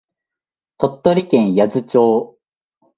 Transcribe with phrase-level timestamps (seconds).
[0.79, 1.83] 鳥取県八頭
[2.35, 2.39] 町